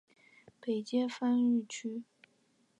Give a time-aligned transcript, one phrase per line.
[0.59, 2.01] 北接番禺区。